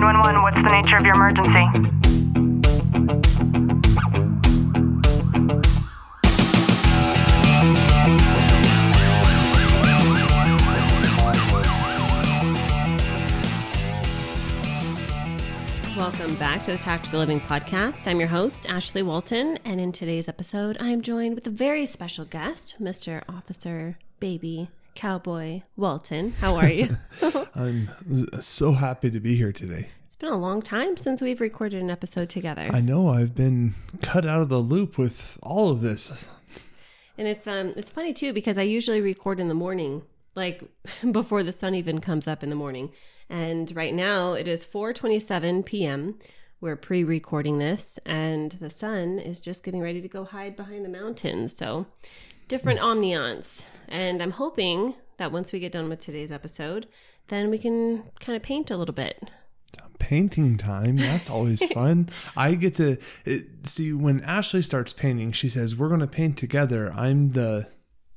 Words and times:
911, 0.00 0.42
what's 0.42 0.56
the 0.56 0.70
nature 0.70 0.96
of 0.96 1.04
your 1.04 1.14
emergency? 1.14 1.50
Welcome 15.98 16.34
back 16.36 16.62
to 16.62 16.70
the 16.72 16.78
Tactical 16.78 17.18
Living 17.18 17.38
Podcast. 17.38 18.08
I'm 18.08 18.20
your 18.20 18.30
host, 18.30 18.70
Ashley 18.70 19.02
Walton, 19.02 19.58
and 19.66 19.78
in 19.82 19.92
today's 19.92 20.30
episode, 20.30 20.78
I 20.80 20.88
am 20.88 21.02
joined 21.02 21.34
with 21.34 21.46
a 21.46 21.50
very 21.50 21.84
special 21.84 22.24
guest, 22.24 22.76
Mr. 22.80 23.22
Officer 23.28 23.98
Baby 24.18 24.70
Cowboy 24.94 25.62
Walton. 25.76 26.32
How 26.40 26.54
are 26.56 26.70
you? 26.70 26.88
I'm 27.54 27.88
so 28.40 28.72
happy 28.72 29.10
to 29.10 29.20
be 29.20 29.36
here 29.36 29.52
today. 29.52 29.88
It's 30.20 30.28
been 30.28 30.38
a 30.38 30.38
long 30.38 30.60
time 30.60 30.98
since 30.98 31.22
we've 31.22 31.40
recorded 31.40 31.80
an 31.80 31.88
episode 31.88 32.28
together. 32.28 32.68
I 32.70 32.82
know 32.82 33.08
I've 33.08 33.34
been 33.34 33.72
cut 34.02 34.26
out 34.26 34.42
of 34.42 34.50
the 34.50 34.58
loop 34.58 34.98
with 34.98 35.38
all 35.42 35.70
of 35.70 35.80
this. 35.80 36.26
And 37.16 37.26
it's 37.26 37.46
um 37.46 37.72
it's 37.74 37.90
funny 37.90 38.12
too 38.12 38.34
because 38.34 38.58
I 38.58 38.62
usually 38.64 39.00
record 39.00 39.40
in 39.40 39.48
the 39.48 39.54
morning, 39.54 40.02
like 40.34 40.62
before 41.10 41.42
the 41.42 41.52
sun 41.52 41.74
even 41.74 42.02
comes 42.02 42.28
up 42.28 42.42
in 42.42 42.50
the 42.50 42.54
morning. 42.54 42.92
And 43.30 43.74
right 43.74 43.94
now 43.94 44.34
it 44.34 44.46
is 44.46 44.62
4:27 44.62 45.64
p.m. 45.64 46.18
We're 46.60 46.76
pre-recording 46.76 47.58
this 47.58 47.98
and 48.04 48.52
the 48.52 48.68
sun 48.68 49.18
is 49.18 49.40
just 49.40 49.64
getting 49.64 49.80
ready 49.80 50.02
to 50.02 50.08
go 50.08 50.24
hide 50.24 50.54
behind 50.54 50.84
the 50.84 50.90
mountains. 50.90 51.56
So 51.56 51.86
different 52.46 52.80
ambiance. 52.80 53.64
And 53.88 54.20
I'm 54.20 54.32
hoping 54.32 54.96
that 55.16 55.32
once 55.32 55.50
we 55.50 55.60
get 55.60 55.72
done 55.72 55.88
with 55.88 56.00
today's 56.00 56.30
episode, 56.30 56.88
then 57.28 57.48
we 57.48 57.56
can 57.56 58.02
kind 58.20 58.36
of 58.36 58.42
paint 58.42 58.70
a 58.70 58.76
little 58.76 58.94
bit. 58.94 59.30
Painting 60.00 60.56
time, 60.56 60.96
that's 60.96 61.30
always 61.30 61.64
fun. 61.72 62.08
I 62.36 62.56
get 62.56 62.74
to 62.76 62.98
it, 63.24 63.46
see 63.62 63.92
when 63.92 64.20
Ashley 64.22 64.62
starts 64.62 64.92
painting, 64.92 65.30
she 65.30 65.48
says, 65.48 65.76
We're 65.76 65.88
going 65.88 66.00
to 66.00 66.08
paint 66.08 66.36
together. 66.36 66.92
I'm 66.92 67.30
the 67.30 67.68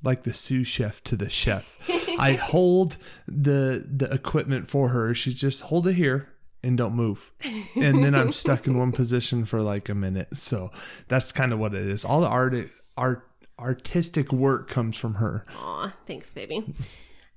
like 0.04 0.24
the 0.24 0.34
sous 0.34 0.68
chef 0.68 1.04
to 1.06 1.16
the 1.16 1.30
chef. 1.30 1.88
I 2.20 2.34
hold 2.42 2.98
the 3.28 3.86
the 3.88 4.12
equipment 4.12 4.68
for 4.68 4.90
her. 4.90 5.14
She's 5.14 5.40
just 5.40 5.64
hold 5.64 5.88
it 5.88 5.94
here 5.94 6.30
and 6.64 6.78
don't 6.78 6.94
move. 6.94 7.32
And 7.76 8.04
then 8.04 8.16
I'm 8.16 8.32
stuck 8.32 8.68
in 8.68 8.78
one 8.78 8.92
position 8.94 9.46
for 9.46 9.62
like 9.62 9.90
a 9.90 9.96
minute. 9.96 10.38
So 10.38 10.72
that's 11.08 11.32
kind 11.32 11.54
of 11.54 11.60
what 11.60 11.74
it 11.74 11.86
is. 11.86 12.06
All 12.06 12.22
the 12.22 12.28
art 12.28 12.56
art 12.98 13.28
artistic 13.60 14.34
work 14.34 14.70
comes 14.70 14.98
from 14.98 15.16
her. 15.16 15.46
Aw, 15.58 15.94
thanks, 16.06 16.34
baby. 16.34 16.66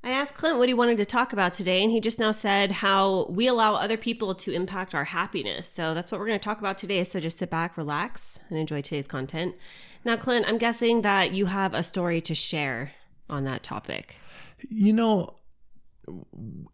I 0.06 0.10
asked 0.10 0.34
Clint 0.34 0.58
what 0.58 0.68
he 0.68 0.74
wanted 0.74 0.98
to 0.98 1.04
talk 1.04 1.32
about 1.32 1.52
today, 1.52 1.82
and 1.82 1.90
he 1.90 2.00
just 2.00 2.20
now 2.20 2.30
said 2.30 2.70
how 2.70 3.26
we 3.28 3.48
allow 3.48 3.74
other 3.74 3.96
people 3.96 4.36
to 4.36 4.52
impact 4.52 4.94
our 4.94 5.02
happiness. 5.02 5.68
So 5.68 5.94
that's 5.94 6.12
what 6.12 6.20
we're 6.20 6.28
going 6.28 6.38
to 6.38 6.44
talk 6.44 6.60
about 6.60 6.78
today. 6.78 7.02
So 7.02 7.18
just 7.18 7.38
sit 7.38 7.50
back, 7.50 7.76
relax, 7.76 8.38
and 8.48 8.56
enjoy 8.56 8.82
today's 8.82 9.08
content. 9.08 9.56
Now, 10.04 10.14
Clint, 10.16 10.46
I'm 10.46 10.58
guessing 10.58 11.02
that 11.02 11.32
you 11.32 11.46
have 11.46 11.74
a 11.74 11.82
story 11.82 12.20
to 12.20 12.36
share 12.36 12.92
on 13.28 13.42
that 13.46 13.64
topic. 13.64 14.20
You 14.70 14.92
know, 14.92 15.34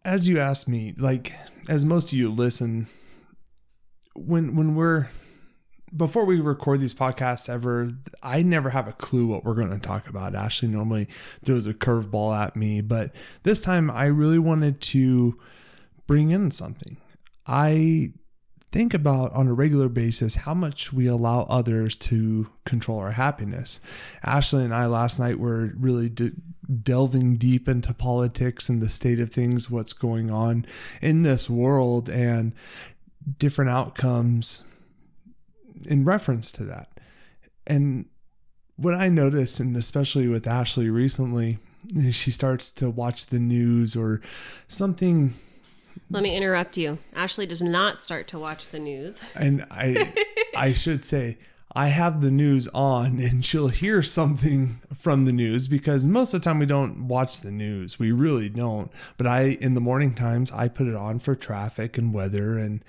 as 0.05 0.29
you 0.29 0.39
asked 0.39 0.69
me, 0.69 0.93
like 0.99 1.33
as 1.67 1.85
most 1.85 2.13
of 2.13 2.19
you 2.19 2.29
listen, 2.29 2.85
when 4.15 4.55
when 4.55 4.75
we're 4.75 5.07
before 5.95 6.25
we 6.25 6.39
record 6.39 6.79
these 6.79 6.93
podcasts 6.93 7.49
ever, 7.49 7.89
I 8.21 8.41
never 8.41 8.69
have 8.71 8.87
a 8.87 8.93
clue 8.93 9.27
what 9.27 9.43
we're 9.43 9.53
going 9.53 9.69
to 9.69 9.79
talk 9.79 10.09
about. 10.09 10.35
Ashley 10.35 10.67
normally 10.67 11.05
throws 11.05 11.67
a 11.67 11.73
curveball 11.73 12.35
at 12.35 12.55
me, 12.55 12.81
but 12.81 13.15
this 13.43 13.61
time 13.61 13.91
I 13.91 14.05
really 14.05 14.39
wanted 14.39 14.81
to 14.81 15.39
bring 16.07 16.31
in 16.31 16.51
something. 16.51 16.97
I 17.45 18.13
think 18.71 18.93
about 18.93 19.31
on 19.33 19.47
a 19.47 19.53
regular 19.53 19.87
basis 19.87 20.35
how 20.35 20.53
much 20.53 20.91
we 20.91 21.05
allow 21.05 21.43
others 21.43 21.95
to 21.95 22.49
control 22.65 22.99
our 22.99 23.11
happiness. 23.11 23.79
Ashley 24.23 24.63
and 24.63 24.73
I 24.73 24.87
last 24.87 25.19
night 25.19 25.37
were 25.37 25.73
really 25.77 26.09
de- 26.09 26.31
delving 26.81 27.37
deep 27.37 27.67
into 27.67 27.93
politics 27.93 28.69
and 28.69 28.81
the 28.81 28.89
state 28.89 29.19
of 29.19 29.29
things, 29.29 29.69
what's 29.69 29.93
going 29.93 30.31
on 30.31 30.65
in 31.01 31.21
this 31.21 31.49
world, 31.49 32.09
and 32.09 32.53
different 33.37 33.69
outcomes 33.69 34.65
in 35.87 36.05
reference 36.05 36.51
to 36.53 36.63
that. 36.65 36.89
And 37.65 38.05
what 38.77 38.93
I 38.95 39.09
noticed, 39.09 39.59
and 39.59 39.75
especially 39.75 40.27
with 40.27 40.47
Ashley 40.47 40.89
recently, 40.89 41.57
she 42.11 42.31
starts 42.31 42.71
to 42.71 42.89
watch 42.89 43.27
the 43.27 43.39
news 43.39 43.95
or 43.95 44.21
something 44.67 45.33
Let 46.09 46.23
me 46.23 46.35
interrupt 46.35 46.77
you. 46.77 46.97
Ashley 47.15 47.45
does 47.45 47.61
not 47.61 47.99
start 47.99 48.27
to 48.29 48.39
watch 48.39 48.69
the 48.69 48.79
news. 48.79 49.21
and 49.35 49.65
I 49.69 50.13
I 50.55 50.73
should 50.73 51.03
say 51.05 51.37
I 51.75 51.87
have 51.87 52.21
the 52.21 52.31
news 52.31 52.67
on 52.69 53.19
and 53.19 53.43
she'll 53.43 53.69
hear 53.69 54.01
something 54.01 54.79
from 54.93 55.25
the 55.25 55.33
news 55.33 55.67
because 55.67 56.05
most 56.05 56.33
of 56.33 56.41
the 56.41 56.45
time 56.45 56.59
we 56.59 56.65
don't 56.65 57.07
watch 57.07 57.41
the 57.41 57.51
news. 57.51 57.99
We 57.99 58.11
really 58.11 58.49
don't. 58.49 58.91
But 59.17 59.27
I 59.27 59.57
in 59.61 59.73
the 59.73 59.81
morning 59.81 60.13
times 60.13 60.51
I 60.51 60.67
put 60.67 60.87
it 60.87 60.95
on 60.95 61.19
for 61.19 61.35
traffic 61.35 61.97
and 61.97 62.13
weather 62.13 62.57
and 62.57 62.83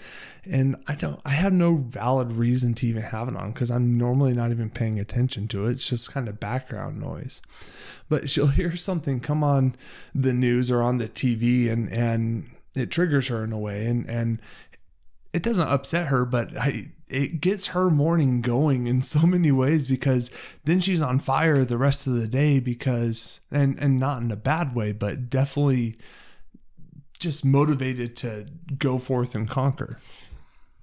and 0.45 0.77
I 0.87 0.95
don't 0.95 1.21
I 1.25 1.31
have 1.31 1.53
no 1.53 1.77
valid 1.77 2.33
reason 2.33 2.75
to 2.75 2.87
even 2.87 3.03
have 3.03 3.29
it 3.29 3.37
on 3.37 3.53
because 3.53 3.71
I'm 3.71 3.97
normally 3.97 4.35
not 4.35 4.51
even 4.51 4.71
paying 4.71 4.99
attention 4.99 5.49
to 5.49 5.67
it. 5.67 5.73
It's 5.73 5.89
just 5.89 6.13
kind 6.13 6.29
of 6.29 6.41
background 6.41 7.01
noise. 7.01 7.43
But 8.09 8.29
she'll 8.29 8.49
hear 8.49 8.77
something 8.77 9.21
come 9.21 9.43
on 9.43 9.77
the 10.15 10.35
news 10.35 10.71
or 10.71 10.83
on 10.83 10.99
the 10.99 11.09
TV 11.09 11.71
and 11.71 11.91
and 11.93 12.51
it 12.77 12.91
triggers 12.91 13.29
her 13.29 13.45
in 13.45 13.53
a 13.53 13.59
way 13.59 13.87
and 13.87 14.09
and 14.09 14.41
it 15.33 15.43
doesn't 15.43 15.69
upset 15.69 16.07
her, 16.07 16.25
but 16.25 16.57
I, 16.57 16.93
it 17.15 17.41
gets 17.41 17.69
her 17.69 17.89
morning 17.91 18.41
going 18.41 18.87
in 18.87 19.01
so 19.03 19.27
many 19.27 19.53
ways 19.53 19.87
because 19.87 20.37
then 20.65 20.81
she's 20.81 21.01
on 21.01 21.19
fire 21.19 21.65
the 21.65 21.79
rest 21.79 22.07
of 22.07 22.15
the 22.15 22.27
day 22.27 22.61
because 22.61 23.41
and 23.51 23.79
and 23.79 23.99
not 23.99 24.21
in 24.21 24.31
a 24.31 24.37
bad 24.37 24.75
way, 24.75 24.93
but 24.93 25.31
definitely 25.31 25.97
just 27.21 27.45
motivated 27.45 28.17
to 28.17 28.47
go 28.77 28.99
forth 28.99 29.35
and 29.35 29.49
conquer. 29.49 29.99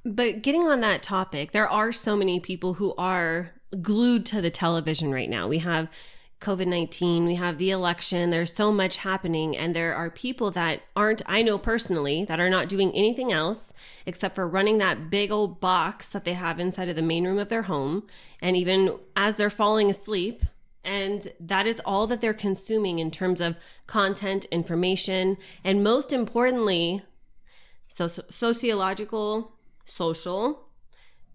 But 0.03 0.41
getting 0.41 0.64
on 0.64 0.80
that 0.80 1.03
topic, 1.03 1.52
there 1.52 1.68
are 1.68 1.91
so 1.91 2.16
many 2.16 2.40
people 2.40 2.75
who 2.75 2.96
are 2.97 3.53
glued 3.81 4.25
to 4.28 4.41
the 4.41 4.50
television 4.50 5.12
right 5.12 5.30
now. 5.30 5.47
We 5.47 5.59
have 5.59 5.90
COVID 6.41 6.66
19, 6.66 7.25
we 7.25 7.35
have 7.35 7.59
the 7.59 7.69
election, 7.69 8.31
there's 8.31 8.52
so 8.52 8.72
much 8.72 8.97
happening, 8.97 9.56
and 9.56 9.75
there 9.75 9.94
are 9.94 10.09
people 10.09 10.50
that 10.52 10.81
aren't, 10.96 11.22
I 11.28 11.44
know 11.44 11.59
personally, 11.59 12.25
that 12.25 12.40
are 12.40 12.50
not 12.50 12.68
doing 12.68 12.91
anything 12.96 13.31
else 13.31 13.74
except 14.07 14.34
for 14.34 14.47
running 14.47 14.79
that 14.79 15.12
big 15.12 15.31
old 15.31 15.59
box 15.59 16.09
that 16.09 16.25
they 16.25 16.34
have 16.34 16.59
inside 16.59 16.90
of 16.90 16.96
the 16.96 17.03
main 17.03 17.28
room 17.28 17.38
of 17.38 17.50
their 17.50 17.62
home. 17.63 18.07
And 18.41 18.57
even 18.57 18.97
as 19.16 19.35
they're 19.35 19.52
falling 19.52 19.91
asleep, 19.91 20.41
and 20.84 21.28
that 21.40 21.68
is 21.68 21.79
all 21.85 22.07
that 22.07 22.22
they're 22.22 22.34
consuming 22.34 22.97
in 22.97 23.12
terms 23.12 23.40
of 23.40 23.59
content, 23.85 24.46
information, 24.46 25.38
and 25.63 25.84
most 25.84 26.12
importantly, 26.12 27.03
so, 27.88 28.08
sociological, 28.08 29.52
social, 29.85 30.69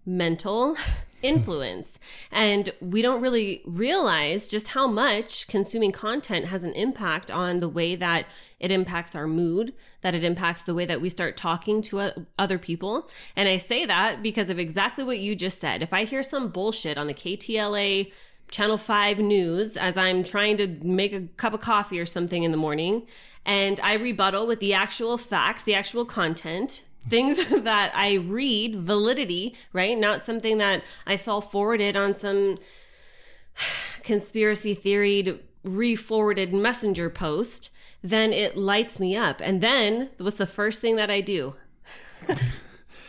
mental 0.05 0.75
influence. 1.21 1.99
And 2.31 2.69
we 2.79 3.01
don't 3.01 3.21
really 3.21 3.61
realize 3.65 4.47
just 4.47 4.69
how 4.69 4.87
much 4.87 5.47
consuming 5.47 5.91
content 5.91 6.47
has 6.47 6.63
an 6.63 6.73
impact 6.73 7.31
on 7.31 7.57
the 7.57 7.69
way 7.69 7.95
that 7.95 8.27
it 8.59 8.71
impacts 8.71 9.15
our 9.15 9.27
mood, 9.27 9.73
that 10.01 10.15
it 10.15 10.23
impacts 10.23 10.63
the 10.63 10.73
way 10.73 10.85
that 10.85 11.01
we 11.01 11.09
start 11.09 11.37
talking 11.37 11.81
to 11.83 12.27
other 12.37 12.57
people. 12.57 13.09
And 13.35 13.47
I 13.49 13.57
say 13.57 13.85
that 13.85 14.21
because 14.21 14.49
of 14.49 14.59
exactly 14.59 15.03
what 15.03 15.19
you 15.19 15.35
just 15.35 15.59
said. 15.59 15.81
If 15.81 15.93
I 15.93 16.03
hear 16.03 16.23
some 16.23 16.49
bullshit 16.49 16.97
on 16.97 17.07
the 17.07 17.13
KTLA 17.13 18.11
Channel 18.49 18.77
5 18.77 19.19
news 19.19 19.75
as 19.75 19.97
I'm 19.97 20.23
trying 20.23 20.55
to 20.57 20.67
make 20.81 21.13
a 21.13 21.21
cup 21.35 21.53
of 21.53 21.59
coffee 21.59 21.99
or 21.99 22.05
something 22.05 22.43
in 22.43 22.51
the 22.51 22.57
morning, 22.57 23.05
and 23.45 23.79
I 23.81 23.95
rebuttal 23.95 24.47
with 24.47 24.59
the 24.59 24.73
actual 24.73 25.17
facts, 25.17 25.63
the 25.63 25.73
actual 25.73 26.05
content, 26.05 26.83
things 27.09 27.49
that 27.63 27.91
I 27.95 28.15
read, 28.15 28.75
validity, 28.75 29.55
right? 29.73 29.97
Not 29.97 30.23
something 30.23 30.57
that 30.57 30.83
I 31.05 31.15
saw 31.15 31.39
forwarded 31.39 31.95
on 31.95 32.13
some 32.13 32.57
conspiracy 34.03 34.73
theoried, 34.73 35.39
re 35.63 35.95
forwarded 35.95 36.53
messenger 36.53 37.09
post, 37.09 37.73
then 38.03 38.31
it 38.31 38.55
lights 38.55 38.99
me 38.99 39.15
up. 39.15 39.41
And 39.43 39.61
then 39.61 40.09
what's 40.17 40.37
the 40.37 40.45
first 40.45 40.81
thing 40.81 40.95
that 40.97 41.09
I 41.09 41.21
do? 41.21 41.55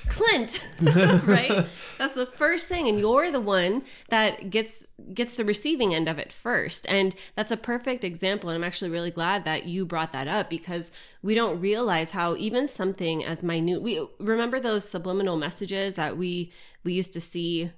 Clint, 0.08 0.66
right? 1.26 1.66
That's 1.98 2.14
the 2.14 2.26
first 2.26 2.66
thing, 2.66 2.88
and 2.88 2.98
you're 2.98 3.30
the 3.30 3.40
one 3.40 3.82
that 4.08 4.50
gets 4.50 4.86
gets 5.14 5.36
the 5.36 5.44
receiving 5.44 5.94
end 5.94 6.08
of 6.08 6.18
it 6.18 6.32
first. 6.32 6.86
And 6.88 7.14
that's 7.34 7.52
a 7.52 7.56
perfect 7.56 8.04
example. 8.04 8.50
And 8.50 8.56
I'm 8.56 8.64
actually 8.64 8.90
really 8.90 9.10
glad 9.10 9.44
that 9.44 9.66
you 9.66 9.86
brought 9.86 10.12
that 10.12 10.28
up 10.28 10.50
because 10.50 10.90
we 11.22 11.34
don't 11.34 11.60
realize 11.60 12.12
how 12.12 12.36
even 12.36 12.68
something 12.68 13.24
as 13.24 13.42
minute. 13.42 13.82
We 13.82 14.06
remember 14.18 14.60
those 14.60 14.88
subliminal 14.88 15.36
messages 15.36 15.96
that 15.96 16.16
we 16.16 16.52
we 16.84 16.92
used 16.92 17.12
to 17.14 17.20
see 17.20 17.70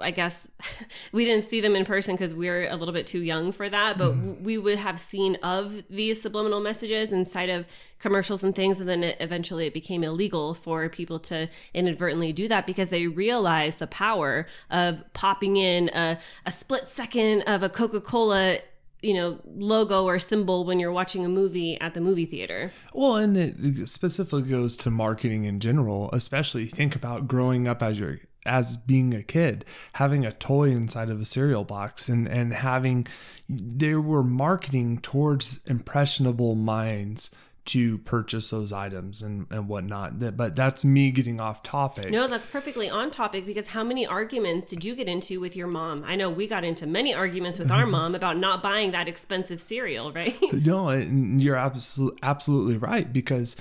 I 0.00 0.10
guess 0.10 0.50
we 1.12 1.24
didn't 1.24 1.44
see 1.44 1.60
them 1.60 1.76
in 1.76 1.84
person 1.84 2.14
because 2.14 2.34
we 2.34 2.48
are 2.48 2.66
a 2.68 2.76
little 2.76 2.94
bit 2.94 3.06
too 3.06 3.22
young 3.22 3.52
for 3.52 3.68
that, 3.68 3.98
but 3.98 4.12
mm. 4.12 4.40
we 4.40 4.58
would 4.58 4.78
have 4.78 4.98
seen 4.98 5.36
of 5.42 5.84
these 5.88 6.20
subliminal 6.20 6.60
messages 6.60 7.12
inside 7.12 7.48
of 7.48 7.68
commercials 7.98 8.42
and 8.42 8.54
things. 8.54 8.80
And 8.80 8.88
then 8.88 9.02
it, 9.02 9.16
eventually 9.20 9.66
it 9.66 9.74
became 9.74 10.02
illegal 10.02 10.54
for 10.54 10.88
people 10.88 11.18
to 11.20 11.48
inadvertently 11.74 12.32
do 12.32 12.48
that 12.48 12.66
because 12.66 12.90
they 12.90 13.06
realized 13.06 13.78
the 13.78 13.86
power 13.86 14.46
of 14.70 15.02
popping 15.12 15.56
in 15.56 15.90
a, 15.94 16.18
a 16.46 16.50
split 16.50 16.88
second 16.88 17.42
of 17.42 17.62
a 17.62 17.68
Coca 17.68 18.00
Cola 18.00 18.58
you 19.00 19.14
know 19.14 19.38
logo 19.44 20.04
or 20.04 20.18
symbol 20.18 20.64
when 20.64 20.80
you're 20.80 20.90
watching 20.90 21.24
a 21.24 21.28
movie 21.28 21.80
at 21.80 21.94
the 21.94 22.00
movie 22.00 22.26
theater 22.26 22.72
well 22.92 23.14
and 23.14 23.36
it 23.36 23.86
specifically 23.86 24.42
goes 24.42 24.76
to 24.76 24.90
marketing 24.90 25.44
in 25.44 25.60
general 25.60 26.10
especially 26.12 26.66
think 26.66 26.96
about 26.96 27.28
growing 27.28 27.68
up 27.68 27.80
as 27.80 28.00
you're 28.00 28.18
as 28.48 28.76
being 28.76 29.14
a 29.14 29.22
kid, 29.22 29.64
having 29.94 30.24
a 30.24 30.32
toy 30.32 30.70
inside 30.70 31.10
of 31.10 31.20
a 31.20 31.24
cereal 31.24 31.64
box 31.64 32.08
and, 32.08 32.26
and 32.26 32.52
having, 32.52 33.06
they 33.48 33.94
were 33.94 34.24
marketing 34.24 34.98
towards 34.98 35.64
impressionable 35.66 36.54
minds 36.54 37.34
to 37.68 37.98
purchase 37.98 38.48
those 38.48 38.72
items 38.72 39.20
and, 39.20 39.46
and 39.50 39.68
whatnot. 39.68 40.18
But 40.36 40.56
that's 40.56 40.86
me 40.86 41.10
getting 41.10 41.38
off 41.38 41.62
topic. 41.62 42.10
No, 42.10 42.26
that's 42.26 42.46
perfectly 42.46 42.88
on 42.88 43.10
topic 43.10 43.44
because 43.44 43.68
how 43.68 43.84
many 43.84 44.06
arguments 44.06 44.66
did 44.66 44.86
you 44.86 44.94
get 44.94 45.06
into 45.06 45.38
with 45.38 45.54
your 45.54 45.66
mom? 45.66 46.02
I 46.06 46.16
know 46.16 46.30
we 46.30 46.46
got 46.46 46.64
into 46.64 46.86
many 46.86 47.14
arguments 47.14 47.58
with 47.58 47.70
our 47.70 47.84
mom 47.98 48.14
about 48.14 48.38
not 48.38 48.62
buying 48.62 48.92
that 48.92 49.06
expensive 49.06 49.60
cereal, 49.60 50.12
right? 50.12 50.34
no, 50.52 50.90
you're 50.92 51.56
absolutely 51.56 52.18
absolutely 52.22 52.78
right 52.78 53.12
because 53.12 53.54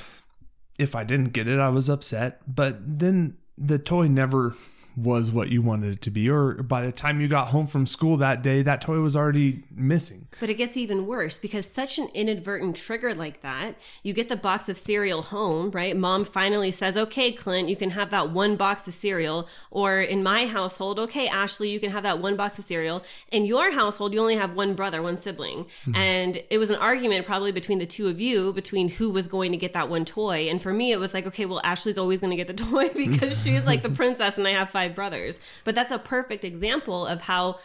if 0.79 0.95
I 0.95 1.03
didn't 1.03 1.33
get 1.33 1.49
it, 1.49 1.59
I 1.59 1.69
was 1.69 1.89
upset. 1.89 2.39
But 2.47 2.77
then 2.79 3.37
the 3.57 3.77
toy 3.77 4.07
never 4.07 4.55
was 4.97 5.31
what 5.31 5.49
you 5.49 5.61
wanted 5.61 5.93
it 5.93 6.01
to 6.01 6.09
be. 6.09 6.27
Or 6.27 6.53
by 6.63 6.81
the 6.81 6.91
time 6.91 7.21
you 7.21 7.27
got 7.27 7.49
home 7.49 7.67
from 7.67 7.85
school 7.85 8.17
that 8.17 8.41
day, 8.41 8.63
that 8.63 8.81
toy 8.81 8.99
was 8.99 9.15
already 9.15 9.63
missing. 9.71 10.27
But 10.39 10.49
it 10.49 10.55
gets 10.55 10.75
even 10.75 11.05
worse 11.05 11.37
because 11.37 11.71
such 11.71 11.99
an 11.99 12.09
inadvertent 12.15 12.75
trigger 12.75 13.13
like 13.13 13.41
that, 13.41 13.75
you 14.01 14.11
get 14.11 14.27
the 14.27 14.35
box 14.35 14.69
of 14.69 14.77
cereal 14.77 15.21
home, 15.21 15.69
right? 15.69 15.95
Mom 15.95 16.25
finally 16.25 16.71
says, 16.71 16.97
okay, 16.97 17.31
Clint, 17.31 17.69
you 17.69 17.75
can 17.75 17.91
have 17.91 18.09
that 18.09 18.31
one 18.31 18.55
box 18.55 18.87
of 18.87 18.93
cereal. 18.95 19.47
Or 19.69 20.01
in 20.01 20.23
my 20.23 20.47
household, 20.47 20.99
okay, 20.99 21.27
Ashley, 21.27 21.69
you 21.69 21.79
can 21.79 21.91
have 21.91 22.01
that 22.01 22.17
one 22.17 22.35
box 22.35 22.57
of 22.57 22.65
cereal. 22.65 23.03
In 23.31 23.45
your 23.45 23.71
household, 23.73 24.15
you 24.15 24.19
only 24.19 24.35
have 24.35 24.55
one 24.55 24.73
brother, 24.73 25.03
one 25.03 25.17
sibling. 25.17 25.65
Mm-hmm. 25.65 25.95
And 25.95 26.37
it 26.49 26.57
was 26.57 26.71
an 26.71 26.77
argument 26.77 27.27
probably 27.27 27.51
between 27.51 27.77
the 27.77 27.85
two 27.85 28.07
of 28.07 28.19
you, 28.19 28.51
between 28.51 28.89
who 28.89 29.11
was 29.11 29.27
going 29.27 29.51
to 29.51 29.57
get 29.57 29.73
that 29.73 29.89
one 29.89 30.05
toy. 30.05 30.49
And 30.49 30.59
for 30.59 30.73
me, 30.73 30.91
it 30.91 30.99
was 30.99 31.13
like, 31.13 31.27
okay, 31.27 31.45
well, 31.45 31.61
Ashley's 31.63 31.99
always 31.99 32.19
going 32.19 32.31
to 32.31 32.43
get 32.43 32.47
the 32.47 32.53
toy 32.65 32.89
because 32.95 33.43
she's 33.43 33.67
like 33.67 33.83
the 33.83 33.89
princess 33.89 34.39
and 34.39 34.47
I 34.47 34.51
have 34.51 34.71
five 34.71 34.86
five 34.87 34.95
brothers. 34.95 35.39
But 35.63 35.75
that's 35.75 35.91
a 35.91 35.99
perfect 35.99 36.43
example 36.43 37.05
of 37.05 37.23
how 37.23 37.59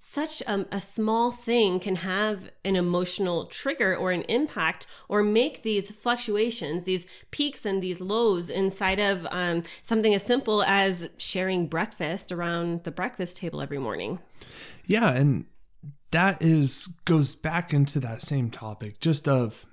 such 0.00 0.42
a, 0.42 0.64
a, 0.70 0.80
small 0.80 1.32
thing 1.32 1.80
can 1.80 1.96
have 1.96 2.52
an 2.64 2.76
emotional 2.76 3.46
trigger 3.46 3.96
or 3.96 4.12
an 4.12 4.22
impact 4.28 4.86
or 5.08 5.24
make 5.24 5.64
these 5.64 5.90
fluctuations, 5.90 6.84
these 6.84 7.04
peaks 7.32 7.66
and 7.66 7.82
these 7.82 8.00
lows 8.00 8.48
inside 8.48 9.00
of 9.00 9.26
um, 9.32 9.64
something 9.82 10.14
as 10.14 10.22
simple 10.22 10.62
as 10.62 11.10
sharing 11.18 11.66
breakfast 11.66 12.30
around 12.30 12.84
the 12.84 12.92
breakfast 12.92 13.38
table 13.38 13.60
every 13.60 13.78
morning. 13.78 14.20
Yeah. 14.86 15.10
And 15.10 15.46
that 16.12 16.40
is 16.40 16.86
goes 17.04 17.34
back 17.34 17.74
into 17.74 17.98
that 17.98 18.22
same 18.22 18.50
topic 18.50 19.00
just 19.00 19.26
of 19.26 19.66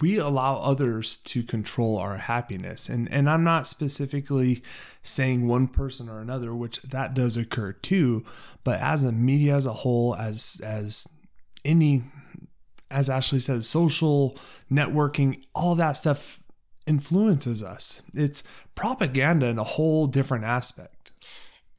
we 0.00 0.16
allow 0.16 0.58
others 0.58 1.16
to 1.16 1.42
control 1.42 1.98
our 1.98 2.16
happiness. 2.16 2.88
And 2.88 3.10
and 3.12 3.28
I'm 3.28 3.44
not 3.44 3.66
specifically 3.66 4.62
saying 5.02 5.46
one 5.46 5.68
person 5.68 6.08
or 6.08 6.20
another 6.20 6.54
which 6.54 6.80
that 6.82 7.14
does 7.14 7.36
occur 7.36 7.72
too. 7.72 8.24
But 8.64 8.80
as 8.80 9.04
a 9.04 9.12
media 9.12 9.54
as 9.56 9.66
a 9.66 9.72
whole 9.72 10.14
as 10.16 10.60
as 10.64 11.08
any 11.64 12.04
as 12.90 13.08
Ashley 13.08 13.40
says 13.40 13.68
social 13.68 14.38
networking 14.70 15.42
all 15.54 15.74
that 15.76 15.92
stuff 15.92 16.40
influences 16.86 17.62
us. 17.62 18.02
It's 18.14 18.44
propaganda 18.74 19.46
in 19.46 19.58
a 19.58 19.64
whole 19.64 20.06
different 20.06 20.44
aspect. 20.44 21.12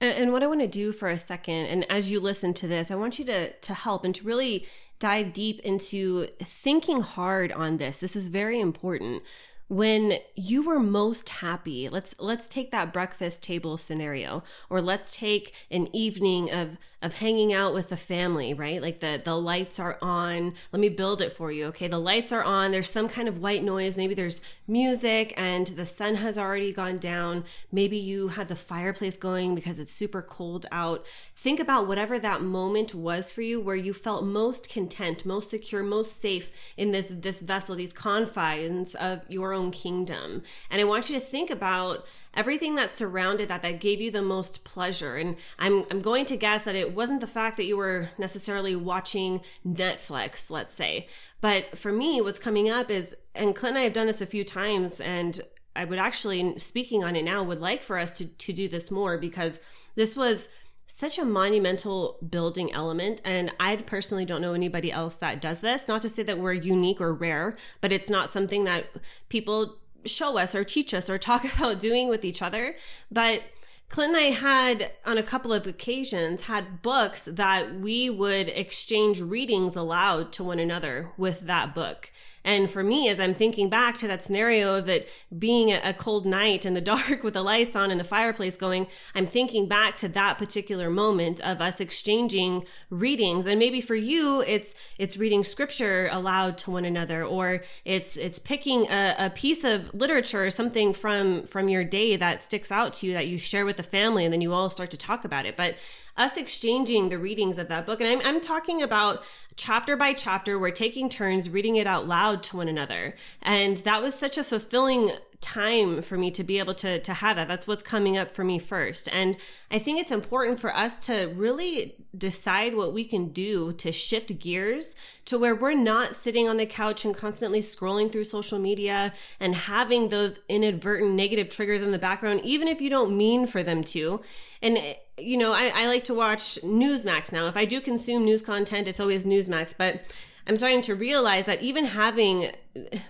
And 0.02 0.34
what 0.34 0.44
I 0.44 0.48
want 0.48 0.60
to 0.60 0.68
do 0.68 0.92
for 0.92 1.08
a 1.08 1.18
second 1.18 1.66
and 1.68 1.90
as 1.90 2.12
you 2.12 2.20
listen 2.20 2.54
to 2.56 2.68
this 2.68 2.92
I 2.92 2.96
want 2.96 3.20
you 3.20 3.26
to 3.26 3.54
to 3.54 3.74
help 3.74 4.04
and 4.04 4.14
to 4.16 4.26
really 4.26 4.66
dive 5.04 5.34
deep 5.34 5.60
into 5.60 6.26
thinking 6.42 7.02
hard 7.02 7.52
on 7.52 7.76
this. 7.76 7.98
This 7.98 8.16
is 8.16 8.30
very 8.30 8.62
important 8.62 9.22
when 9.68 10.14
you 10.36 10.64
were 10.64 10.80
most 10.80 11.30
happy 11.30 11.90
let's 11.90 12.16
let's 12.20 12.48
take 12.48 12.72
that 12.72 12.94
breakfast 12.94 13.44
table 13.44 13.78
scenario 13.78 14.44
or 14.70 14.82
let's 14.82 15.16
take 15.16 15.54
an 15.72 15.88
evening 15.96 16.52
of 16.52 16.78
of 17.04 17.18
hanging 17.18 17.52
out 17.52 17.74
with 17.74 17.90
the 17.90 17.98
family 17.98 18.54
right? 18.54 18.82
Like 18.82 19.02
the 19.02 19.22
the 19.24 19.36
lights 19.36 19.80
are 19.80 19.98
on. 20.02 20.54
Let 20.72 20.80
me 20.80 20.90
build 20.90 21.22
it 21.22 21.34
for 21.34 21.52
you 21.52 21.66
okay? 21.66 21.88
The 21.88 22.00
lights 22.00 22.32
are 22.32 22.44
on. 22.44 22.72
There's 22.72 22.90
some 22.90 23.10
kind 23.10 23.28
of 23.28 23.40
white 23.40 23.62
noise. 23.62 23.98
Maybe 23.98 24.14
there's 24.14 24.42
music 24.68 25.34
and 25.38 25.68
the 25.68 25.86
sun 25.86 26.16
has 26.16 26.38
already 26.38 26.72
gone 26.72 26.96
down. 26.96 27.44
Maybe 27.72 27.98
you 27.98 28.30
have 28.30 28.48
the 28.48 28.56
fireplace 28.56 29.18
going 29.18 29.54
because 29.54 29.80
it's 29.80 29.92
super 29.92 30.22
cold 30.22 30.66
out. 30.72 31.06
Think 31.36 31.60
about 31.60 31.88
whatever 31.88 32.18
that 32.20 32.42
moment 32.42 32.96
was 32.96 33.30
for 33.30 33.42
you 33.42 33.60
where 33.60 33.76
you 33.76 33.94
felt 33.94 34.24
most 34.24 34.70
content 34.70 35.26
most 35.26 35.50
secure 35.50 35.84
most 35.84 36.20
safe 36.22 36.52
in 36.78 36.92
this 36.92 37.10
this 37.10 37.42
vessel 37.42 37.76
these 37.76 37.94
confines 37.94 38.96
of 38.96 39.22
your 39.28 39.53
own 39.54 39.72
kingdom. 39.72 40.44
And 40.70 40.82
I 40.82 40.84
want 40.84 41.10
you 41.10 41.20
to 41.20 41.26
think 41.26 41.50
about 41.50 42.06
everything 42.34 42.76
that 42.76 42.94
surrounded 42.94 43.50
that 43.50 43.62
that 43.62 43.80
gave 43.80 44.02
you 44.02 44.12
the 44.12 44.22
most 44.22 44.66
pleasure. 44.66 45.16
And 45.16 45.38
I'm 45.60 45.86
I'm 45.92 46.00
going 46.00 46.26
to 46.26 46.38
guess 46.38 46.64
that 46.66 46.76
it 46.76 46.94
wasn't 46.94 47.22
the 47.22 47.28
fact 47.28 47.58
that 47.58 47.66
you 47.66 47.78
were 47.78 48.10
necessarily 48.18 48.76
watching 48.76 49.42
Netflix, 49.66 50.50
let's 50.50 50.74
say. 50.74 51.08
But 51.42 51.78
for 51.78 51.92
me, 51.92 52.22
what's 52.22 52.40
coming 52.40 52.70
up 52.70 52.90
is 52.90 53.16
and 53.36 53.56
Clint 53.56 53.76
and 53.76 53.80
I 53.80 53.84
have 53.84 53.94
done 53.94 54.08
this 54.08 54.22
a 54.22 54.26
few 54.26 54.44
times 54.44 55.00
and 55.00 55.40
I 55.76 55.86
would 55.86 56.00
actually 56.00 56.58
speaking 56.60 57.04
on 57.04 57.16
it 57.16 57.24
now 57.24 57.44
would 57.44 57.62
like 57.62 57.82
for 57.84 57.98
us 57.98 58.18
to 58.18 58.26
to 58.28 58.54
do 58.54 58.68
this 58.68 58.92
more 58.92 59.18
because 59.18 59.60
this 59.96 60.18
was 60.18 60.50
such 60.86 61.18
a 61.18 61.26
monumental 61.26 62.18
building 62.30 62.72
element. 62.74 63.22
And 63.26 63.54
I 63.60 63.76
personally 63.78 64.26
don't 64.26 64.42
know 64.42 64.54
anybody 64.54 64.92
else 64.92 65.18
that 65.18 65.42
does 65.42 65.62
this. 65.62 65.88
Not 65.88 66.02
to 66.04 66.10
say 66.10 66.24
that 66.24 66.40
we're 66.40 66.54
unique 66.54 67.02
or 67.02 67.14
rare, 67.14 67.56
but 67.82 67.92
it's 67.92 68.10
not 68.10 68.32
something 68.32 68.64
that 68.66 68.86
people 69.30 69.78
show 70.06 70.38
us 70.38 70.54
or 70.54 70.64
teach 70.64 70.94
us 70.94 71.10
or 71.10 71.18
talk 71.18 71.44
about 71.58 71.80
doing 71.80 72.10
with 72.10 72.26
each 72.26 72.42
other. 72.42 72.76
But 73.12 73.44
Clint 73.90 74.16
and 74.16 74.18
I 74.18 74.32
had, 74.32 74.92
on 75.06 75.18
a 75.18 75.24
couple 75.24 75.54
of 75.54 75.68
occasions, 75.68 76.44
had 76.44 76.82
books 76.82 77.26
that 77.26 77.76
we 77.76 78.10
would 78.10 78.50
exchange 78.50 79.22
readings 79.22 79.76
aloud 79.76 80.32
to 80.34 80.44
one 80.44 80.58
another 80.58 81.12
with 81.16 81.42
that 81.42 81.76
book. 81.76 82.12
And 82.46 82.70
for 82.70 82.84
me, 82.84 83.10
as 83.10 83.20
I'm 83.20 83.34
thinking 83.34 83.70
back 83.70 83.98
to 83.98 84.08
that 84.08 84.24
scenario 84.24 84.78
of 84.78 84.90
it 84.90 85.10
being 85.38 85.72
a 85.72 85.94
cold 85.94 86.26
night 86.26 86.66
in 86.66 86.74
the 86.74 86.82
dark 86.94 87.24
with 87.24 87.34
the 87.34 87.42
lights 87.42 87.76
on 87.76 87.92
and 87.92 88.00
the 88.00 88.06
fireplace 88.06 88.58
going, 88.58 88.88
I'm 89.16 89.26
thinking 89.26 89.68
back 89.68 89.98
to 89.98 90.08
that 90.10 90.38
particular 90.38 90.90
moment 90.90 91.40
of 91.42 91.62
us 91.62 91.80
exchanging 91.80 92.66
readings. 92.90 93.46
And 93.46 93.60
maybe 93.60 93.82
for 93.82 93.96
you, 93.96 94.44
it's 94.48 94.76
it's 94.98 95.18
reading 95.18 95.44
scripture 95.44 96.10
aloud 96.12 96.58
to 96.60 96.72
one 96.72 96.86
another, 96.86 97.24
or 97.24 97.62
it's 97.86 98.18
it's 98.18 98.40
picking 98.40 98.88
a, 98.90 99.16
a 99.20 99.30
piece 99.30 99.64
of 99.64 99.94
literature 99.94 100.46
or 100.46 100.50
something 100.50 100.94
from 100.94 101.44
from 101.44 101.70
your 101.70 101.84
day 101.84 102.16
that 102.16 102.42
sticks 102.42 102.72
out 102.72 102.94
to 102.94 103.08
you 103.08 103.14
that 103.14 103.28
you 103.28 103.38
share 103.38 103.66
with 103.66 103.78
the 103.78 103.84
family, 103.84 104.26
and 104.26 104.34
then 104.34 104.42
you 104.42 104.54
all 104.54 104.70
start 104.70 104.92
to 104.92 104.98
talk 104.98 105.24
about 105.26 105.46
it. 105.46 105.56
But 105.56 105.76
us 106.18 106.38
exchanging 106.38 107.10
the 107.10 107.18
readings 107.18 107.58
of 107.58 107.68
that 107.70 107.86
book. 107.86 108.00
And 108.00 108.10
I'm, 108.10 108.26
I'm 108.26 108.42
talking 108.42 108.82
about 108.82 109.24
chapter 109.56 109.96
by 109.96 110.14
chapter, 110.14 110.58
we're 110.60 110.72
taking 110.72 111.10
turns 111.10 111.50
reading 111.50 111.76
it 111.76 111.88
out 111.88 112.08
loud 112.08 112.44
to 112.44 112.58
one 112.58 112.68
another. 112.68 113.16
And 113.42 113.78
that 113.78 114.02
was 114.02 114.16
such 114.16 114.38
a 114.38 114.44
fulfilling 114.44 115.12
time 115.44 116.02
for 116.02 116.18
me 116.18 116.32
to 116.32 116.42
be 116.42 116.58
able 116.58 116.74
to 116.74 117.00
to 117.00 117.14
have 117.14 117.36
that 117.36 117.50
that's 117.50 117.68
what's 117.68 117.84
coming 117.84 118.18
up 118.18 118.32
for 118.32 118.46
me 118.46 118.58
first 118.58 119.14
and 119.14 119.36
i 119.70 119.78
think 119.78 120.00
it's 120.00 120.10
important 120.10 120.58
for 120.58 120.74
us 120.74 120.98
to 120.98 121.34
really 121.36 121.96
decide 122.18 122.74
what 122.74 122.94
we 122.94 123.04
can 123.04 123.28
do 123.28 123.74
to 123.74 123.92
shift 123.92 124.40
gears 124.40 124.96
to 125.26 125.38
where 125.38 125.54
we're 125.54 125.76
not 125.76 126.08
sitting 126.08 126.48
on 126.48 126.56
the 126.56 126.66
couch 126.66 127.04
and 127.04 127.14
constantly 127.14 127.60
scrolling 127.60 128.10
through 128.10 128.24
social 128.24 128.58
media 128.58 129.12
and 129.42 129.54
having 129.54 130.08
those 130.08 130.40
inadvertent 130.48 131.12
negative 131.12 131.50
triggers 131.50 131.82
in 131.82 131.92
the 131.92 132.00
background 132.00 132.40
even 132.46 132.70
if 132.70 132.80
you 132.80 132.90
don't 132.90 133.16
mean 133.16 133.46
for 133.46 133.62
them 133.62 133.84
to 133.84 134.22
and 134.62 134.78
you 135.18 135.38
know 135.38 135.52
i, 135.54 135.72
I 135.76 135.88
like 135.88 136.04
to 136.06 136.14
watch 136.14 136.60
newsmax 136.64 137.32
now 137.32 137.48
if 137.48 137.56
i 137.56 137.66
do 137.66 137.80
consume 137.80 138.26
news 138.26 138.42
content 138.42 138.88
it's 138.88 139.00
always 139.00 139.26
newsmax 139.26 139.76
but 139.78 140.04
I'm 140.48 140.58
starting 140.58 140.82
to 140.84 140.96
realize 140.96 141.46
that 141.46 141.62
even 141.62 141.86
having 141.86 142.48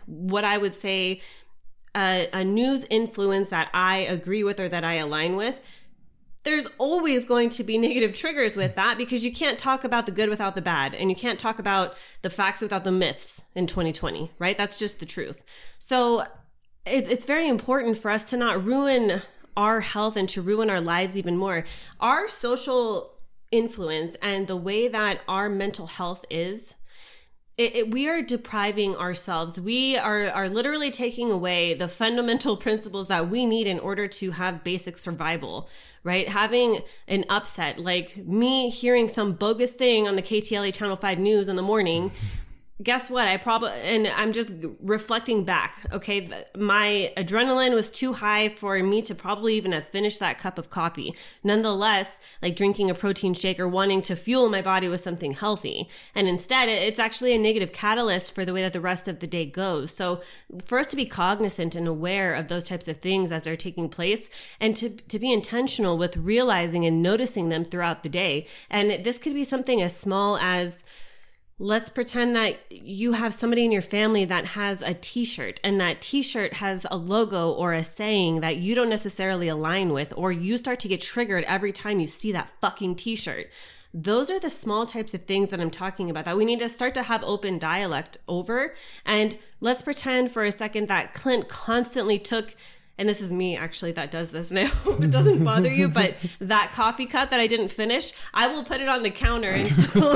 what 0.05 0.43
I 0.43 0.57
would 0.57 0.75
say 0.75 1.21
a, 1.95 2.27
a 2.33 2.43
news 2.43 2.85
influence 2.89 3.49
that 3.49 3.69
I 3.73 3.97
agree 3.97 4.43
with 4.43 4.59
or 4.59 4.69
that 4.69 4.83
I 4.83 4.95
align 4.95 5.35
with, 5.35 5.59
there's 6.43 6.69
always 6.77 7.25
going 7.25 7.49
to 7.51 7.63
be 7.63 7.77
negative 7.79 8.15
triggers 8.15 8.55
with 8.55 8.75
that 8.75 8.97
because 8.97 9.25
you 9.25 9.31
can't 9.31 9.57
talk 9.57 9.83
about 9.83 10.05
the 10.05 10.11
good 10.11 10.29
without 10.29 10.55
the 10.55 10.61
bad 10.61 10.93
and 10.93 11.09
you 11.09 11.15
can't 11.15 11.39
talk 11.39 11.59
about 11.59 11.95
the 12.21 12.29
facts 12.29 12.61
without 12.61 12.83
the 12.83 12.91
myths 12.91 13.45
in 13.55 13.65
2020, 13.65 14.31
right? 14.39 14.57
That's 14.57 14.77
just 14.77 14.99
the 14.99 15.05
truth. 15.05 15.43
So 15.79 16.21
it, 16.85 17.09
it's 17.11 17.25
very 17.25 17.47
important 17.47 17.97
for 17.97 18.11
us 18.11 18.23
to 18.25 18.37
not 18.37 18.63
ruin 18.63 19.21
our 19.55 19.81
health 19.81 20.15
and 20.17 20.27
to 20.29 20.41
ruin 20.41 20.69
our 20.69 20.81
lives 20.81 21.17
even 21.17 21.37
more. 21.37 21.63
Our 21.99 22.27
social 22.27 23.13
influence 23.51 24.15
and 24.15 24.47
the 24.47 24.55
way 24.55 24.87
that 24.87 25.23
our 25.27 25.49
mental 25.49 25.87
health 25.87 26.25
is 26.29 26.75
it, 27.55 27.75
it, 27.75 27.91
we 27.91 28.09
are 28.09 28.23
depriving 28.23 28.95
ourselves. 28.95 29.61
We 29.61 29.95
are, 29.95 30.25
are 30.25 30.49
literally 30.49 30.89
taking 30.89 31.31
away 31.31 31.75
the 31.75 31.87
fundamental 31.87 32.57
principles 32.65 33.09
that 33.09 33.29
we 33.29 33.45
need 33.45 33.67
in 33.67 33.79
order 33.79 34.07
to 34.07 34.31
have 34.31 34.63
basic 34.63 34.97
survival, 34.97 35.69
right? 36.03 36.27
Having 36.27 36.79
an 37.07 37.25
upset, 37.29 37.77
like 37.77 38.17
me 38.17 38.69
hearing 38.71 39.07
some 39.07 39.33
bogus 39.33 39.73
thing 39.73 40.07
on 40.07 40.15
the 40.15 40.23
KTLA 40.23 40.73
Channel 40.73 40.95
5 40.95 41.19
news 41.19 41.47
in 41.47 41.55
the 41.55 41.61
morning 41.61 42.11
guess 42.83 43.09
what? 43.09 43.27
I 43.27 43.37
probably, 43.37 43.71
and 43.83 44.07
I'm 44.15 44.33
just 44.33 44.51
reflecting 44.81 45.45
back. 45.45 45.77
Okay. 45.91 46.29
My 46.57 47.11
adrenaline 47.15 47.73
was 47.73 47.89
too 47.89 48.13
high 48.13 48.49
for 48.49 48.77
me 48.83 49.01
to 49.03 49.15
probably 49.15 49.55
even 49.55 49.71
have 49.71 49.85
finished 49.85 50.19
that 50.19 50.37
cup 50.37 50.57
of 50.57 50.69
coffee. 50.69 51.15
Nonetheless, 51.43 52.19
like 52.41 52.55
drinking 52.55 52.89
a 52.89 52.93
protein 52.93 53.33
shake 53.33 53.59
or 53.59 53.67
wanting 53.67 54.01
to 54.01 54.15
fuel 54.15 54.49
my 54.49 54.61
body 54.61 54.87
with 54.87 54.99
something 54.99 55.31
healthy. 55.31 55.87
And 56.13 56.27
instead, 56.27 56.69
it's 56.69 56.99
actually 56.99 57.33
a 57.33 57.37
negative 57.37 57.71
catalyst 57.71 58.35
for 58.35 58.45
the 58.45 58.53
way 58.53 58.61
that 58.61 58.73
the 58.73 58.81
rest 58.81 59.07
of 59.07 59.19
the 59.19 59.27
day 59.27 59.45
goes. 59.45 59.91
So 59.91 60.21
for 60.65 60.79
us 60.79 60.87
to 60.87 60.95
be 60.95 61.05
cognizant 61.05 61.75
and 61.75 61.87
aware 61.87 62.33
of 62.33 62.47
those 62.47 62.67
types 62.67 62.87
of 62.87 62.97
things 62.97 63.31
as 63.31 63.43
they're 63.43 63.55
taking 63.55 63.89
place 63.89 64.29
and 64.59 64.75
to, 64.75 64.89
to 64.89 65.19
be 65.19 65.31
intentional 65.31 65.97
with 65.97 66.17
realizing 66.17 66.85
and 66.85 67.01
noticing 67.01 67.49
them 67.49 67.63
throughout 67.63 68.03
the 68.03 68.09
day. 68.09 68.47
And 68.69 69.03
this 69.03 69.19
could 69.19 69.33
be 69.33 69.43
something 69.43 69.81
as 69.81 69.95
small 69.95 70.37
as, 70.37 70.83
Let's 71.59 71.91
pretend 71.91 72.35
that 72.35 72.57
you 72.71 73.13
have 73.13 73.31
somebody 73.31 73.63
in 73.63 73.71
your 73.71 73.83
family 73.83 74.25
that 74.25 74.47
has 74.47 74.81
a 74.81 74.95
t 74.95 75.23
shirt 75.23 75.59
and 75.63 75.79
that 75.79 76.01
t 76.01 76.23
shirt 76.23 76.53
has 76.53 76.87
a 76.89 76.97
logo 76.97 77.51
or 77.51 77.73
a 77.73 77.83
saying 77.83 78.41
that 78.41 78.57
you 78.57 78.73
don't 78.73 78.89
necessarily 78.89 79.47
align 79.47 79.93
with, 79.93 80.13
or 80.17 80.31
you 80.31 80.57
start 80.57 80.79
to 80.79 80.87
get 80.87 80.99
triggered 80.99 81.43
every 81.43 81.71
time 81.71 81.99
you 81.99 82.07
see 82.07 82.31
that 82.31 82.51
fucking 82.59 82.95
t 82.95 83.15
shirt. 83.15 83.51
Those 83.93 84.31
are 84.31 84.39
the 84.39 84.49
small 84.49 84.87
types 84.87 85.13
of 85.13 85.25
things 85.25 85.51
that 85.51 85.61
I'm 85.61 85.69
talking 85.69 86.09
about 86.09 86.25
that 86.25 86.35
we 86.35 86.45
need 86.45 86.57
to 86.59 86.69
start 86.69 86.95
to 86.95 87.03
have 87.03 87.23
open 87.23 87.59
dialect 87.59 88.17
over. 88.27 88.73
And 89.05 89.37
let's 89.61 89.83
pretend 89.83 90.31
for 90.31 90.43
a 90.43 90.51
second 90.51 90.87
that 90.87 91.13
Clint 91.13 91.47
constantly 91.47 92.17
took 92.17 92.55
and 92.97 93.09
this 93.09 93.21
is 93.21 93.31
me 93.31 93.57
actually 93.57 93.91
that 93.91 94.11
does 94.11 94.31
this 94.31 94.49
and 94.49 94.59
i 94.59 94.65
hope 94.83 95.03
it 95.03 95.09
doesn't 95.09 95.43
bother 95.43 95.71
you 95.71 95.87
but 95.87 96.15
that 96.39 96.71
coffee 96.73 97.05
cup 97.05 97.29
that 97.29 97.39
i 97.39 97.47
didn't 97.47 97.69
finish 97.69 98.11
i 98.33 98.47
will 98.47 98.63
put 98.63 98.81
it 98.81 98.87
on 98.87 99.03
the 99.03 99.09
counter 99.09 99.49
until 99.49 100.13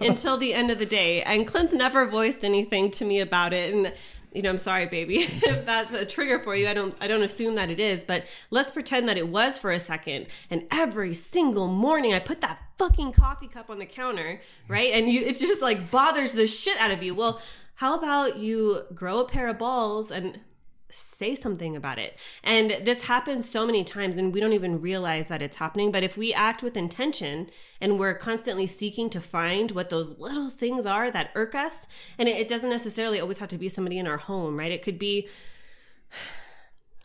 until 0.00 0.36
the 0.36 0.54
end 0.54 0.70
of 0.70 0.78
the 0.78 0.86
day. 0.86 1.22
And 1.22 1.46
clint's 1.46 1.72
never 1.72 2.06
voiced 2.06 2.44
anything 2.44 2.90
to 2.92 3.04
me 3.04 3.20
about 3.20 3.52
it 3.52 3.74
and 3.74 3.92
you 4.32 4.42
know 4.42 4.50
i'm 4.50 4.58
sorry 4.58 4.86
baby 4.86 5.16
if 5.16 5.64
that's 5.64 5.94
a 5.94 6.04
trigger 6.04 6.38
for 6.38 6.54
you. 6.54 6.68
I 6.68 6.74
don't 6.74 6.94
i 7.00 7.06
don't 7.06 7.22
assume 7.22 7.54
that 7.54 7.70
it 7.70 7.80
is 7.80 8.04
but 8.04 8.24
let's 8.50 8.72
pretend 8.72 9.08
that 9.08 9.16
it 9.16 9.28
was 9.28 9.58
for 9.58 9.70
a 9.70 9.78
second. 9.80 10.26
And 10.50 10.66
every 10.70 11.14
single 11.14 11.68
morning 11.68 12.12
i 12.12 12.18
put 12.18 12.40
that 12.42 12.58
fucking 12.78 13.12
coffee 13.12 13.48
cup 13.48 13.70
on 13.70 13.78
the 13.78 13.86
counter 13.86 14.40
right? 14.68 14.90
And 14.92 15.08
you 15.08 15.22
it 15.22 15.38
just 15.38 15.62
like 15.62 15.90
bothers 15.90 16.32
the 16.32 16.46
shit 16.46 16.78
out 16.78 16.90
of 16.90 17.02
you. 17.02 17.14
Well 17.14 17.40
how 17.76 17.96
about 17.96 18.38
you 18.38 18.82
grow 18.94 19.20
a 19.20 19.24
pair 19.24 19.48
of 19.48 19.58
balls 19.58 20.10
and 20.10 20.40
say 20.88 21.34
something 21.34 21.74
about 21.74 21.98
it. 21.98 22.16
And 22.44 22.70
this 22.82 23.06
happens 23.06 23.48
so 23.48 23.66
many 23.66 23.84
times 23.84 24.16
and 24.16 24.32
we 24.32 24.40
don't 24.40 24.52
even 24.52 24.80
realize 24.80 25.28
that 25.28 25.42
it's 25.42 25.56
happening. 25.56 25.90
But 25.90 26.04
if 26.04 26.16
we 26.16 26.32
act 26.32 26.62
with 26.62 26.76
intention 26.76 27.50
and 27.80 27.98
we're 27.98 28.14
constantly 28.14 28.66
seeking 28.66 29.10
to 29.10 29.20
find 29.20 29.72
what 29.72 29.90
those 29.90 30.18
little 30.18 30.50
things 30.50 30.86
are 30.86 31.10
that 31.10 31.30
irk 31.34 31.54
us, 31.54 31.88
and 32.18 32.28
it, 32.28 32.36
it 32.36 32.48
doesn't 32.48 32.70
necessarily 32.70 33.20
always 33.20 33.38
have 33.38 33.48
to 33.48 33.58
be 33.58 33.68
somebody 33.68 33.98
in 33.98 34.06
our 34.06 34.16
home, 34.16 34.58
right? 34.58 34.72
It 34.72 34.82
could 34.82 34.98
be 34.98 35.28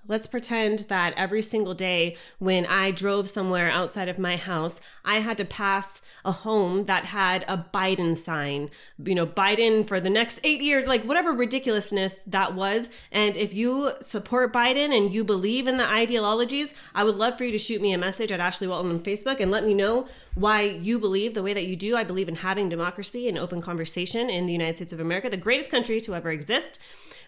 Let's 0.08 0.26
pretend 0.26 0.80
that 0.90 1.14
every 1.16 1.44
single 1.44 1.76
day 1.76 2.18
when 2.40 2.66
I 2.66 2.90
drove 2.90 3.30
somewhere 3.30 3.70
outside 3.70 4.10
of 4.10 4.18
my 4.18 4.36
house, 4.36 4.82
I 5.06 5.20
had 5.20 5.38
to 5.38 5.46
pass 5.46 6.02
a 6.26 6.32
home 6.32 6.86
that 6.86 7.06
had 7.06 7.46
a 7.48 7.66
Biden 7.72 8.16
sign, 8.18 8.72
you 9.04 9.14
know, 9.14 9.28
Biden 9.28 9.88
for 9.88 10.00
the 10.00 10.10
next 10.10 10.42
eight 10.44 10.62
years, 10.62 10.88
like 10.88 11.04
whatever 11.04 11.32
ridiculousness 11.32 12.24
that 12.24 12.56
was. 12.56 12.90
And 13.12 13.38
if 13.38 13.54
you 13.54 13.92
support 14.02 14.52
Biden 14.52 14.96
and 14.96 15.14
you 15.14 15.24
believe 15.24 15.68
in 15.68 15.78
the 15.78 15.86
ideologies, 15.86 16.74
I 16.96 17.04
would 17.04 17.16
love 17.16 17.38
for 17.38 17.44
you 17.44 17.52
to 17.52 17.60
shoot 17.60 17.82
me 17.82 17.94
a 17.94 17.98
message 18.00 18.32
at 18.32 18.40
Ashley 18.40 18.68
Walton 18.68 18.92
on 18.92 19.00
Facebook 19.02 19.40
and 19.40 19.52
let 19.52 19.66
me 19.66 19.76
know 19.76 20.08
why 20.34 20.62
you 20.62 20.98
believe 20.98 21.36
the 21.36 21.44
way 21.44 21.54
that 21.54 21.68
you 21.68 21.76
do. 21.76 21.96
I 21.96 22.04
believe 22.04 22.28
in 22.28 22.36
having 22.36 22.70
democracy 22.70 23.30
and 23.30 23.38
open 23.38 23.62
conversation 23.62 24.32
in 24.32 24.48
the 24.48 24.54
United 24.54 24.78
States 24.78 24.94
of 24.94 25.00
America, 25.00 25.30
the 25.30 25.38
greatest 25.38 25.70
country 25.70 26.02
to 26.02 26.16
ever 26.16 26.32
exist. 26.32 26.80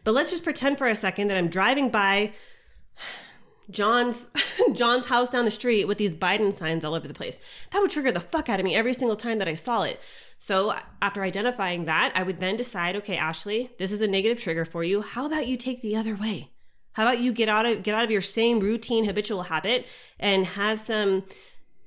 But 0.03 0.13
let's 0.13 0.31
just 0.31 0.43
pretend 0.43 0.77
for 0.77 0.87
a 0.87 0.95
second 0.95 1.27
that 1.27 1.37
I'm 1.37 1.47
driving 1.47 1.89
by 1.89 2.33
John's 3.69 4.29
John's 4.73 5.07
house 5.07 5.29
down 5.29 5.45
the 5.45 5.51
street 5.51 5.87
with 5.87 5.97
these 5.97 6.13
Biden 6.13 6.51
signs 6.51 6.83
all 6.83 6.93
over 6.93 7.07
the 7.07 7.13
place. 7.13 7.39
That 7.71 7.79
would 7.79 7.91
trigger 7.91 8.11
the 8.11 8.19
fuck 8.19 8.49
out 8.49 8.59
of 8.59 8.65
me 8.65 8.75
every 8.75 8.93
single 8.93 9.15
time 9.15 9.39
that 9.39 9.47
I 9.47 9.53
saw 9.53 9.83
it. 9.83 10.01
So 10.39 10.73
after 11.01 11.23
identifying 11.23 11.85
that, 11.85 12.11
I 12.15 12.23
would 12.23 12.39
then 12.39 12.55
decide, 12.55 12.95
okay, 12.97 13.15
Ashley, 13.15 13.71
this 13.77 13.91
is 13.91 14.01
a 14.01 14.07
negative 14.07 14.41
trigger 14.41 14.65
for 14.65 14.83
you. 14.83 15.01
How 15.01 15.25
about 15.25 15.47
you 15.47 15.55
take 15.55 15.81
the 15.81 15.95
other 15.95 16.15
way? 16.15 16.51
How 16.93 17.07
about 17.07 17.21
you 17.21 17.31
get 17.33 17.49
out 17.49 17.65
of 17.65 17.81
get 17.81 17.95
out 17.95 18.03
of 18.03 18.11
your 18.11 18.21
same 18.21 18.59
routine 18.59 19.05
habitual 19.05 19.43
habit 19.43 19.87
and 20.19 20.45
have 20.45 20.79
some 20.79 21.23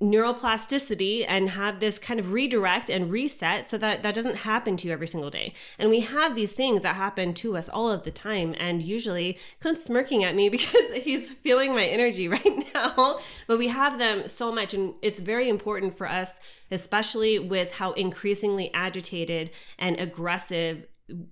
neuroplasticity 0.01 1.25
and 1.27 1.51
have 1.51 1.81
this 1.81 1.99
kind 1.99 2.21
of 2.21 2.33
redirect 2.33 2.91
and 2.91 3.11
reset 3.11 3.67
so 3.67 3.79
that 3.79 4.03
that 4.03 4.15
doesn't 4.15 4.39
happen 4.39 4.77
to 4.77 4.89
you 4.89 4.93
every 4.93 5.07
single 5.07 5.31
day. 5.31 5.53
And 5.79 5.89
we 5.89 6.01
have 6.01 6.35
these 6.35 6.53
things 6.53 6.83
that 6.83 6.97
happen 6.97 7.33
to 7.35 7.57
us 7.57 7.69
all 7.69 7.91
of 7.91 8.03
the 8.03 8.11
time. 8.11 8.55
And 8.59 8.83
usually 8.83 9.39
Clint's 9.61 9.85
smirking 9.85 10.23
at 10.23 10.35
me 10.35 10.49
because 10.57 10.95
he's 10.95 11.31
feeling 11.31 11.75
my 11.75 11.85
energy 11.85 12.29
right 12.29 12.65
now. 12.75 13.19
But 13.47 13.59
we 13.59 13.69
have 13.69 13.99
them 13.99 14.29
so 14.29 14.53
much. 14.53 14.75
And 14.75 14.95
it's 15.01 15.21
very 15.21 15.49
important 15.49 15.97
for 15.97 16.07
us, 16.07 16.41
especially 16.71 17.39
with 17.39 17.77
how 17.77 17.93
increasingly 17.93 18.73
agitated 18.75 19.51
and 19.79 19.99
aggressive 19.99 20.87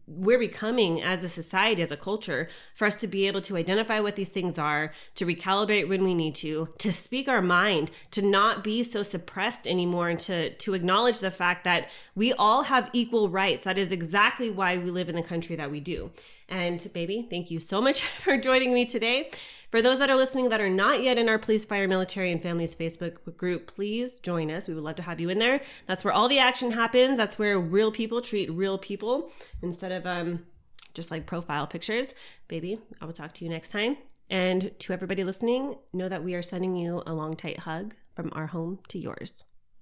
we're 0.06 0.38
becoming 0.38 1.02
as 1.02 1.24
a 1.24 1.28
society, 1.28 1.82
as 1.82 1.90
a 1.90 1.96
culture, 1.96 2.48
for 2.74 2.86
us 2.86 2.94
to 2.96 3.08
be 3.08 3.26
able 3.26 3.40
to 3.40 3.56
identify 3.56 3.98
what 3.98 4.14
these 4.14 4.30
things 4.30 4.58
are, 4.58 4.92
to 5.16 5.26
recalibrate 5.26 5.88
when 5.88 6.04
we 6.04 6.14
need 6.14 6.34
to, 6.36 6.68
to 6.78 6.92
speak 6.92 7.28
our 7.28 7.42
mind, 7.42 7.90
to 8.12 8.22
not 8.22 8.62
be 8.62 8.82
so 8.82 9.02
suppressed 9.02 9.66
anymore, 9.66 10.08
and 10.08 10.20
to, 10.20 10.50
to 10.50 10.74
acknowledge 10.74 11.18
the 11.20 11.30
fact 11.30 11.64
that 11.64 11.90
we 12.14 12.32
all 12.34 12.64
have 12.64 12.88
equal 12.92 13.28
rights. 13.28 13.64
That 13.64 13.78
is 13.78 13.90
exactly 13.90 14.48
why 14.48 14.76
we 14.76 14.90
live 14.90 15.08
in 15.08 15.16
the 15.16 15.22
country 15.22 15.56
that 15.56 15.70
we 15.70 15.80
do. 15.80 16.12
And 16.48 16.86
baby, 16.92 17.26
thank 17.28 17.50
you 17.50 17.58
so 17.58 17.80
much 17.80 18.02
for 18.04 18.36
joining 18.36 18.72
me 18.72 18.84
today. 18.84 19.30
For 19.74 19.82
those 19.82 19.98
that 19.98 20.08
are 20.08 20.14
listening 20.14 20.50
that 20.50 20.60
are 20.60 20.70
not 20.70 21.02
yet 21.02 21.18
in 21.18 21.28
our 21.28 21.36
Police, 21.36 21.64
Fire, 21.64 21.88
Military, 21.88 22.30
and 22.30 22.40
Families 22.40 22.76
Facebook 22.76 23.36
group, 23.36 23.66
please 23.66 24.18
join 24.18 24.48
us. 24.48 24.68
We 24.68 24.74
would 24.74 24.84
love 24.84 24.94
to 24.94 25.02
have 25.02 25.20
you 25.20 25.30
in 25.30 25.38
there. 25.38 25.60
That's 25.86 26.04
where 26.04 26.14
all 26.14 26.28
the 26.28 26.38
action 26.38 26.70
happens. 26.70 27.18
That's 27.18 27.40
where 27.40 27.58
real 27.58 27.90
people 27.90 28.20
treat 28.20 28.48
real 28.52 28.78
people 28.78 29.32
instead 29.62 29.90
of 29.90 30.06
um, 30.06 30.46
just 30.94 31.10
like 31.10 31.26
profile 31.26 31.66
pictures. 31.66 32.14
Baby, 32.46 32.78
I 33.00 33.04
will 33.04 33.12
talk 33.12 33.32
to 33.32 33.44
you 33.44 33.50
next 33.50 33.70
time. 33.70 33.96
And 34.30 34.78
to 34.78 34.92
everybody 34.92 35.24
listening, 35.24 35.74
know 35.92 36.08
that 36.08 36.22
we 36.22 36.36
are 36.36 36.42
sending 36.42 36.76
you 36.76 37.02
a 37.04 37.12
long, 37.12 37.34
tight 37.34 37.58
hug 37.58 37.96
from 38.14 38.30
our 38.32 38.46
home 38.46 38.78
to 38.90 38.98
yours. 39.00 39.42